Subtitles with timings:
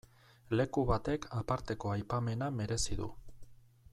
[0.59, 3.13] Leku batek aparteko aipamena merezi du.